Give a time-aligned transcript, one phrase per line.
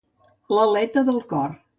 [0.59, 1.53] L'aleta del cor.